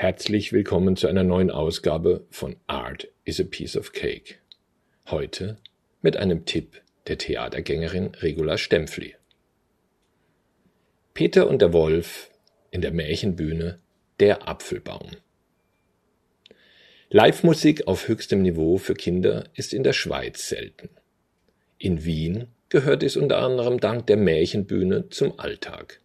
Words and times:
Herzlich 0.00 0.52
willkommen 0.52 0.94
zu 0.94 1.08
einer 1.08 1.24
neuen 1.24 1.50
Ausgabe 1.50 2.24
von 2.30 2.54
Art 2.68 3.08
is 3.24 3.40
a 3.40 3.42
Piece 3.42 3.76
of 3.76 3.90
Cake. 3.90 4.36
Heute 5.08 5.56
mit 6.02 6.16
einem 6.16 6.44
Tipp 6.44 6.80
der 7.08 7.18
Theatergängerin 7.18 8.12
Regula 8.20 8.58
Stempfli. 8.58 9.16
Peter 11.14 11.48
und 11.48 11.60
der 11.60 11.72
Wolf 11.72 12.30
in 12.70 12.80
der 12.80 12.92
Märchenbühne 12.92 13.80
Der 14.20 14.46
Apfelbaum. 14.46 15.16
Live-Musik 17.10 17.88
auf 17.88 18.06
höchstem 18.06 18.42
Niveau 18.42 18.76
für 18.78 18.94
Kinder 18.94 19.46
ist 19.54 19.74
in 19.74 19.82
der 19.82 19.94
Schweiz 19.94 20.48
selten. 20.48 20.90
In 21.76 22.04
Wien 22.04 22.46
gehört 22.68 23.02
es 23.02 23.16
unter 23.16 23.38
anderem 23.38 23.80
dank 23.80 24.06
der 24.06 24.16
Märchenbühne 24.16 25.08
zum 25.08 25.40
Alltag. 25.40 26.00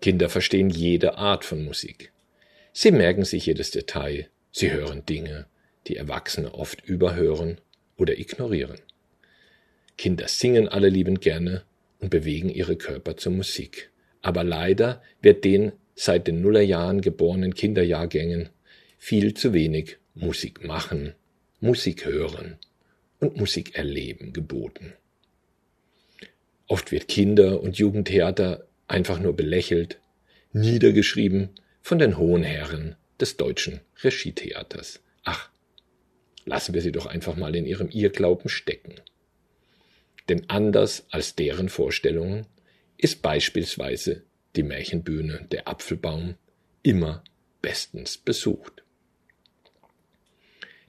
Kinder 0.00 0.30
verstehen 0.30 0.70
jede 0.70 1.18
Art 1.18 1.44
von 1.44 1.62
Musik. 1.62 2.13
Sie 2.76 2.90
merken 2.90 3.24
sich 3.24 3.46
jedes 3.46 3.70
Detail, 3.70 4.28
sie 4.50 4.72
hören 4.72 5.06
Dinge, 5.06 5.46
die 5.86 5.94
Erwachsene 5.96 6.54
oft 6.54 6.84
überhören 6.84 7.58
oder 7.96 8.18
ignorieren. 8.18 8.80
Kinder 9.96 10.26
singen 10.26 10.66
alle 10.68 10.88
liebend 10.88 11.20
gerne 11.20 11.62
und 12.00 12.10
bewegen 12.10 12.48
ihre 12.48 12.74
Körper 12.74 13.16
zur 13.16 13.30
Musik. 13.30 13.92
Aber 14.22 14.42
leider 14.42 15.00
wird 15.22 15.44
den 15.44 15.70
seit 15.94 16.26
den 16.26 16.40
Nullerjahren 16.40 17.00
geborenen 17.00 17.54
Kinderjahrgängen 17.54 18.48
viel 18.98 19.34
zu 19.34 19.52
wenig 19.52 19.98
Musik 20.16 20.64
machen, 20.64 21.14
Musik 21.60 22.04
hören 22.04 22.56
und 23.20 23.36
Musik 23.36 23.76
erleben 23.76 24.32
geboten. 24.32 24.94
Oft 26.66 26.90
wird 26.90 27.06
Kinder- 27.06 27.60
und 27.60 27.78
Jugendtheater 27.78 28.66
einfach 28.88 29.20
nur 29.20 29.36
belächelt, 29.36 30.00
niedergeschrieben 30.52 31.50
von 31.84 31.98
den 31.98 32.16
hohen 32.16 32.44
Herren 32.44 32.96
des 33.20 33.36
deutschen 33.36 33.82
Regietheaters. 34.02 35.00
Ach, 35.22 35.50
lassen 36.46 36.72
wir 36.72 36.80
sie 36.80 36.92
doch 36.92 37.04
einfach 37.04 37.36
mal 37.36 37.54
in 37.54 37.66
ihrem 37.66 37.90
Irrglauben 37.90 38.48
stecken. 38.48 38.94
Denn 40.30 40.48
anders 40.48 41.04
als 41.10 41.34
deren 41.34 41.68
Vorstellungen 41.68 42.46
ist 42.96 43.20
beispielsweise 43.20 44.22
die 44.56 44.62
Märchenbühne 44.62 45.46
Der 45.52 45.68
Apfelbaum 45.68 46.36
immer 46.82 47.22
bestens 47.60 48.16
besucht. 48.16 48.82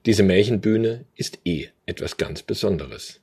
Diese 0.06 0.22
Märchenbühne 0.22 1.04
ist 1.14 1.40
eh 1.44 1.68
etwas 1.84 2.16
ganz 2.16 2.42
Besonderes. 2.42 3.20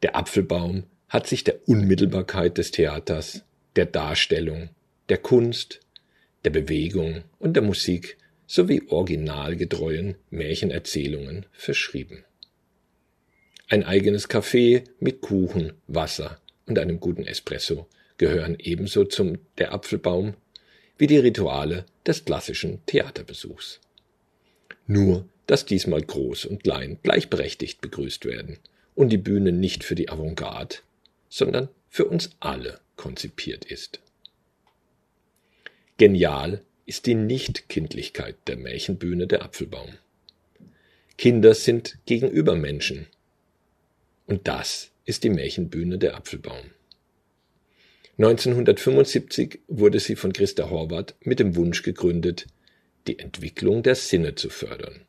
Der 0.00 0.16
Apfelbaum 0.16 0.84
hat 1.10 1.26
sich 1.26 1.44
der 1.44 1.68
Unmittelbarkeit 1.68 2.56
des 2.56 2.70
Theaters, 2.70 3.44
der 3.76 3.84
Darstellung, 3.84 4.70
der 5.10 5.18
Kunst, 5.18 5.83
der 6.44 6.50
Bewegung 6.50 7.22
und 7.38 7.54
der 7.54 7.62
Musik 7.62 8.16
sowie 8.46 8.82
originalgetreuen 8.88 10.16
Märchenerzählungen 10.30 11.46
verschrieben. 11.52 12.24
Ein 13.68 13.84
eigenes 13.84 14.28
Café 14.28 14.84
mit 15.00 15.22
Kuchen, 15.22 15.72
Wasser 15.86 16.40
und 16.66 16.78
einem 16.78 17.00
guten 17.00 17.26
Espresso 17.26 17.88
gehören 18.18 18.56
ebenso 18.58 19.04
zum 19.04 19.38
Der 19.58 19.72
Apfelbaum 19.72 20.34
wie 20.98 21.06
die 21.06 21.18
Rituale 21.18 21.86
des 22.06 22.24
klassischen 22.24 22.84
Theaterbesuchs. 22.86 23.80
Nur, 24.86 25.26
dass 25.46 25.64
diesmal 25.64 26.02
groß 26.02 26.44
und 26.44 26.62
klein 26.62 26.98
gleichberechtigt 27.02 27.80
begrüßt 27.80 28.26
werden 28.26 28.58
und 28.94 29.08
die 29.08 29.18
Bühne 29.18 29.52
nicht 29.52 29.82
für 29.82 29.94
die 29.94 30.08
Avantgarde, 30.08 30.76
sondern 31.28 31.68
für 31.88 32.04
uns 32.04 32.30
alle 32.40 32.80
konzipiert 32.96 33.64
ist. 33.64 34.00
Genial 35.96 36.60
ist 36.86 37.06
die 37.06 37.14
Nichtkindlichkeit 37.14 38.34
der 38.48 38.56
Märchenbühne 38.56 39.28
Der 39.28 39.44
Apfelbaum. 39.44 39.90
Kinder 41.16 41.54
sind 41.54 41.98
gegenüber 42.04 42.56
Menschen. 42.56 43.06
Und 44.26 44.48
das 44.48 44.90
ist 45.04 45.22
die 45.22 45.30
Märchenbühne 45.30 45.98
Der 45.98 46.16
Apfelbaum. 46.16 46.64
1975 48.18 49.60
wurde 49.68 50.00
sie 50.00 50.16
von 50.16 50.32
Christa 50.32 50.68
Horvath 50.68 51.14
mit 51.20 51.38
dem 51.38 51.54
Wunsch 51.54 51.84
gegründet, 51.84 52.48
die 53.06 53.20
Entwicklung 53.20 53.84
der 53.84 53.94
Sinne 53.94 54.34
zu 54.34 54.50
fördern. 54.50 55.02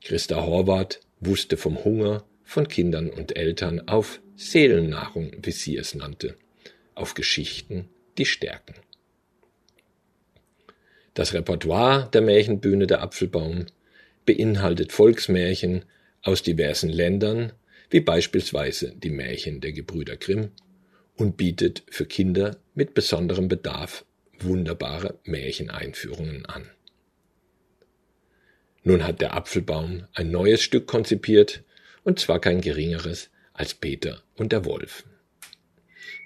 Christa 0.00 0.36
Horvath 0.36 1.00
wusste 1.20 1.58
vom 1.58 1.84
Hunger 1.84 2.24
von 2.44 2.66
Kindern 2.66 3.10
und 3.10 3.36
Eltern 3.36 3.86
auf 3.88 4.22
Seelennahrung, 4.36 5.32
wie 5.42 5.52
sie 5.52 5.76
es 5.76 5.94
nannte, 5.94 6.34
auf 6.94 7.12
Geschichten, 7.12 7.90
die 8.16 8.24
stärken. 8.24 8.74
Das 11.16 11.32
Repertoire 11.32 12.10
der 12.12 12.20
Märchenbühne 12.20 12.86
Der 12.86 13.00
Apfelbaum 13.00 13.64
beinhaltet 14.26 14.92
Volksmärchen 14.92 15.86
aus 16.22 16.42
diversen 16.42 16.90
Ländern, 16.90 17.54
wie 17.88 18.00
beispielsweise 18.00 18.94
die 18.94 19.08
Märchen 19.08 19.62
der 19.62 19.72
Gebrüder 19.72 20.18
Grimm, 20.18 20.50
und 21.16 21.38
bietet 21.38 21.84
für 21.88 22.04
Kinder 22.04 22.58
mit 22.74 22.92
besonderem 22.92 23.48
Bedarf 23.48 24.04
wunderbare 24.40 25.18
Märcheneinführungen 25.24 26.44
an. 26.44 26.68
Nun 28.84 29.06
hat 29.06 29.22
der 29.22 29.32
Apfelbaum 29.32 30.04
ein 30.12 30.30
neues 30.30 30.60
Stück 30.60 30.86
konzipiert, 30.86 31.64
und 32.04 32.18
zwar 32.18 32.40
kein 32.40 32.60
geringeres 32.60 33.30
als 33.54 33.72
Peter 33.72 34.22
und 34.34 34.52
der 34.52 34.66
Wolf. 34.66 35.04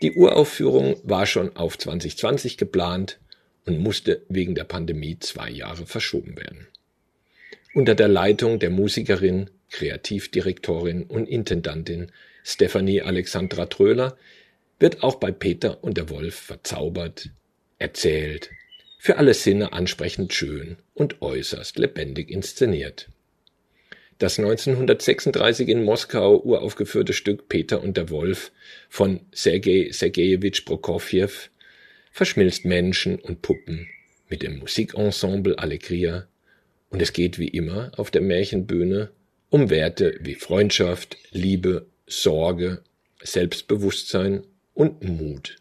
Die 0.03 0.15
Uraufführung 0.15 0.97
war 1.05 1.27
schon 1.27 1.55
auf 1.55 1.79
2020 1.79 2.57
geplant, 2.57 3.21
und 3.71 3.79
musste 3.79 4.23
wegen 4.29 4.55
der 4.55 4.65
Pandemie 4.65 5.19
zwei 5.21 5.49
Jahre 5.49 5.87
verschoben 5.87 6.37
werden. 6.37 6.67
Unter 7.73 7.95
der 7.95 8.09
Leitung 8.09 8.59
der 8.59 8.71
Musikerin, 8.71 9.49
Kreativdirektorin 9.71 11.05
und 11.05 11.29
Intendantin 11.29 12.11
Stephanie 12.43 13.03
Alexandra 13.03 13.67
Tröhler 13.67 14.17
wird 14.81 15.05
auch 15.05 15.17
bei 15.17 15.31
Peter 15.31 15.85
und 15.85 15.97
der 15.97 16.11
Wolf 16.11 16.35
verzaubert, 16.35 17.29
erzählt, 17.79 18.51
für 18.99 19.19
alle 19.19 19.35
Sinne 19.35 19.73
ansprechend 19.73 20.33
schön 20.33 20.77
und 20.95 21.23
äußerst 21.23 21.79
lebendig 21.79 22.29
inszeniert. 22.29 23.09
Das 24.19 24.39
1936 24.39 25.69
in 25.69 25.85
Moskau 25.85 26.41
uraufgeführte 26.41 27.13
Stück 27.13 27.49
Peter 27.49 27.83
und 27.83 27.97
der 27.97 28.11
Wolf 28.11 28.53
von 28.89 29.21
Sergei 29.33 29.91
Sergejewitsch 29.93 30.65
Prokofjew 30.67 31.31
verschmilzt 32.11 32.65
Menschen 32.65 33.19
und 33.19 33.43
Puppen 33.43 33.89
mit 34.29 34.43
dem 34.43 34.59
Musikensemble 34.59 35.59
Allegria 35.59 36.27
und 36.91 37.01
es 37.01 37.13
geht 37.13 37.39
wie 37.39 37.49
immer 37.49 37.93
auf 37.97 38.11
der 38.11 38.23
Märchenbühne 38.23 39.11
um 39.49 39.69
Werte 39.71 40.19
wie 40.21 40.35
Freundschaft, 40.35 41.17
Liebe, 41.33 41.87
Sorge, 42.07 42.83
Selbstbewusstsein 43.23 44.45
und 44.75 45.03
Mut. 45.03 45.57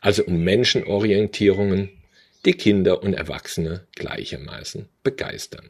Also 0.00 0.24
um 0.24 0.44
Menschenorientierungen, 0.44 1.90
die 2.44 2.52
Kinder 2.52 3.02
und 3.02 3.14
Erwachsene 3.14 3.86
gleichermaßen 3.94 4.88
begeistern. 5.02 5.68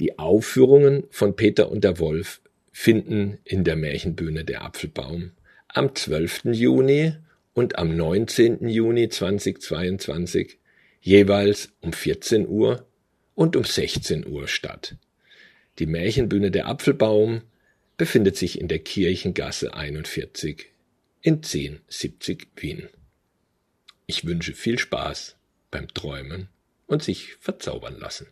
Die 0.00 0.18
Aufführungen 0.18 1.04
von 1.10 1.34
Peter 1.34 1.70
und 1.70 1.84
der 1.84 1.98
Wolf 1.98 2.40
finden 2.72 3.38
in 3.44 3.64
der 3.64 3.76
Märchenbühne 3.76 4.44
der 4.44 4.62
Apfelbaum 4.62 5.32
am 5.68 5.94
12. 5.94 6.44
Juni 6.52 7.14
und 7.54 7.78
am 7.78 7.96
19. 7.96 8.68
Juni 8.68 9.08
2022 9.08 10.58
jeweils 11.00 11.72
um 11.80 11.92
14 11.92 12.46
Uhr 12.46 12.86
und 13.34 13.56
um 13.56 13.64
16 13.64 14.26
Uhr 14.26 14.48
statt. 14.48 14.96
Die 15.78 15.86
Märchenbühne 15.86 16.50
Der 16.50 16.66
Apfelbaum 16.66 17.42
befindet 17.96 18.36
sich 18.36 18.60
in 18.60 18.68
der 18.68 18.78
Kirchengasse 18.78 19.74
41 19.74 20.66
in 21.20 21.36
1070 21.36 22.48
Wien. 22.56 22.88
Ich 24.06 24.24
wünsche 24.24 24.54
viel 24.54 24.78
Spaß 24.78 25.36
beim 25.70 25.88
Träumen 25.88 26.48
und 26.86 27.02
sich 27.02 27.36
verzaubern 27.36 27.98
lassen. 27.98 28.26